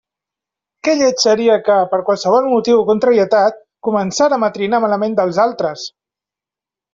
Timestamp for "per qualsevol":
1.91-2.47